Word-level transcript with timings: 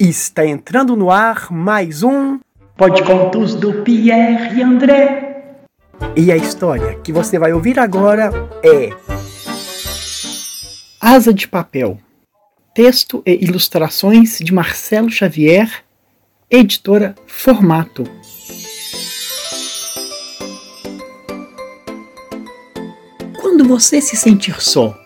Está 0.00 0.46
entrando 0.46 0.94
no 0.94 1.10
ar 1.10 1.50
mais 1.50 2.04
um 2.04 2.38
Pode 2.76 3.02
Contos 3.02 3.56
do 3.56 3.82
Pierre 3.82 4.56
e 4.56 4.62
André. 4.62 5.56
E 6.14 6.30
a 6.30 6.36
história 6.36 6.94
que 7.00 7.12
você 7.12 7.36
vai 7.36 7.52
ouvir 7.52 7.80
agora 7.80 8.30
é 8.62 8.90
Asa 11.00 11.34
de 11.34 11.48
Papel. 11.48 11.98
Texto 12.72 13.24
e 13.26 13.44
ilustrações 13.44 14.38
de 14.38 14.54
Marcelo 14.54 15.10
Xavier, 15.10 15.82
editora 16.48 17.16
Formato. 17.26 18.04
Quando 23.40 23.64
você 23.64 24.00
se 24.00 24.14
sentir 24.14 24.62
só, 24.62 24.96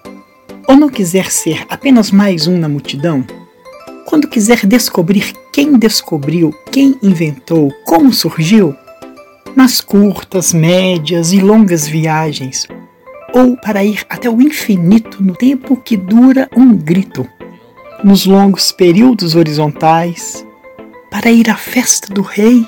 ou 0.69 0.77
não 0.77 0.91
quiser 0.91 1.31
ser 1.31 1.65
apenas 1.71 2.11
mais 2.11 2.47
um 2.47 2.59
na 2.59 2.69
multidão, 2.69 3.25
quando 4.13 4.29
quiser 4.29 4.67
descobrir 4.67 5.33
quem 5.51 5.79
descobriu, 5.79 6.55
quem 6.71 6.99
inventou, 7.03 7.73
como 7.87 8.13
surgiu, 8.13 8.77
nas 9.57 9.81
curtas, 9.81 10.53
médias 10.53 11.33
e 11.33 11.41
longas 11.41 11.89
viagens, 11.89 12.69
ou 13.33 13.57
para 13.57 13.83
ir 13.83 14.05
até 14.11 14.29
o 14.29 14.43
infinito 14.43 15.23
no 15.23 15.35
tempo 15.35 15.79
que 15.79 15.97
dura 15.97 16.47
um 16.55 16.77
grito, 16.77 17.27
nos 18.05 18.27
longos 18.27 18.71
períodos 18.71 19.35
horizontais, 19.35 20.47
para 21.11 21.31
ir 21.31 21.49
à 21.49 21.57
festa 21.57 22.13
do 22.13 22.21
rei 22.21 22.67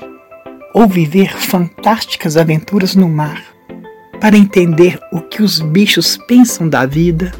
ou 0.73 0.89
viver 0.89 1.37
fantásticas 1.37 2.39
aventuras 2.39 2.97
no 2.97 3.07
mar, 3.07 3.45
para 4.19 4.35
entender 4.35 4.99
o 5.13 5.21
que 5.21 5.43
os 5.43 5.61
bichos 5.61 6.17
pensam 6.27 6.71
da 6.71 6.87
vida, 6.87 7.35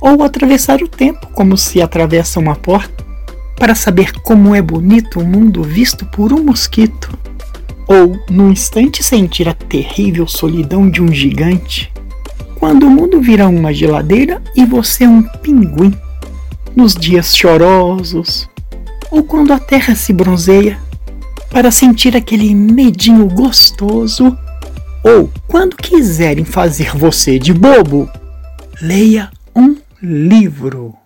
ou 0.00 0.22
atravessar 0.22 0.80
o 0.80 0.86
tempo 0.86 1.26
como 1.32 1.56
se 1.56 1.82
atravessa 1.82 2.38
uma 2.38 2.54
porta, 2.54 3.10
para 3.62 3.76
saber 3.76 4.10
como 4.22 4.56
é 4.56 4.60
bonito 4.60 5.20
o 5.20 5.24
mundo 5.24 5.62
visto 5.62 6.04
por 6.06 6.32
um 6.32 6.42
mosquito, 6.42 7.16
ou 7.86 8.20
num 8.28 8.50
instante 8.50 9.04
sentir 9.04 9.48
a 9.48 9.54
terrível 9.54 10.26
solidão 10.26 10.90
de 10.90 11.00
um 11.00 11.12
gigante, 11.12 11.92
quando 12.56 12.88
o 12.88 12.90
mundo 12.90 13.20
vira 13.20 13.46
uma 13.46 13.72
geladeira 13.72 14.42
e 14.56 14.64
você 14.64 15.04
é 15.04 15.08
um 15.08 15.22
pinguim, 15.22 15.94
nos 16.74 16.96
dias 16.96 17.36
chorosos, 17.36 18.50
ou 19.12 19.22
quando 19.22 19.52
a 19.52 19.60
terra 19.60 19.94
se 19.94 20.12
bronzeia, 20.12 20.76
para 21.48 21.70
sentir 21.70 22.16
aquele 22.16 22.52
medinho 22.56 23.28
gostoso, 23.28 24.36
ou 25.04 25.30
quando 25.46 25.76
quiserem 25.76 26.44
fazer 26.44 26.96
você 26.96 27.38
de 27.38 27.54
bobo, 27.54 28.10
leia 28.80 29.30
um 29.54 29.76
livro. 30.02 30.96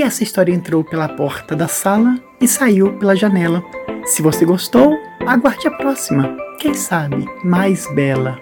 E 0.00 0.02
essa 0.02 0.22
história 0.22 0.50
entrou 0.50 0.82
pela 0.82 1.10
porta 1.10 1.54
da 1.54 1.68
sala 1.68 2.18
e 2.40 2.48
saiu 2.48 2.94
pela 2.94 3.14
janela. 3.14 3.62
Se 4.06 4.22
você 4.22 4.46
gostou, 4.46 4.96
aguarde 5.26 5.68
a 5.68 5.70
próxima. 5.72 6.34
Quem 6.58 6.72
sabe 6.72 7.26
mais 7.44 7.86
bela. 7.94 8.40